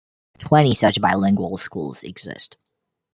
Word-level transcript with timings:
Twenty 0.39 0.73
such 0.73 0.99
bilingual 0.99 1.57
schools 1.59 2.03
exist. 2.03 2.57